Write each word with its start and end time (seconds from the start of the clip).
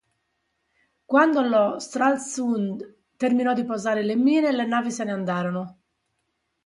Quando 1.05 1.41
lo 1.43 1.77
"Stralsund" 1.77 2.91
terminò 3.17 3.53
di 3.53 3.63
posare 3.65 4.01
le 4.01 4.15
mine, 4.15 4.51
le 4.51 4.65
navi 4.65 4.89
se 4.89 5.03
ne 5.03 5.11
andarono. 5.11 5.77